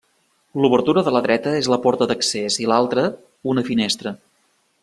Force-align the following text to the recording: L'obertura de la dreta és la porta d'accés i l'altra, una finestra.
L'obertura 0.63 1.03
de 1.07 1.13
la 1.15 1.21
dreta 1.25 1.53
és 1.59 1.69
la 1.73 1.79
porta 1.85 2.09
d'accés 2.13 2.57
i 2.65 2.69
l'altra, 2.73 3.07
una 3.55 3.69
finestra. 3.73 4.19